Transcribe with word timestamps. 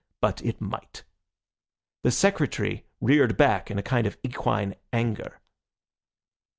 But 0.19 0.43
it 0.43 0.59
might." 0.59 1.03
The 2.01 2.09
Secretary 2.09 2.87
reared 3.01 3.37
back 3.37 3.69
in 3.69 3.77
a 3.77 3.83
kind 3.83 4.07
of 4.07 4.17
equine 4.23 4.73
anger. 4.91 5.39